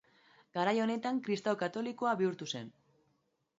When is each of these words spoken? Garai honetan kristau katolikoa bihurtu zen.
Garai 0.55 0.73
honetan 0.85 1.19
kristau 1.27 1.53
katolikoa 1.63 2.17
bihurtu 2.25 2.51
zen. 2.57 2.75